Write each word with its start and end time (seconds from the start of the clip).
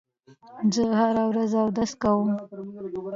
زه 0.73 0.83
هره 0.99 1.23
ورځ 1.29 1.51
اودس 1.61 1.91
کوم. 2.01 2.27